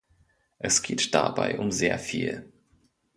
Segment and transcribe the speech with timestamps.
[0.57, 2.51] Es geht dabei um sehr viel.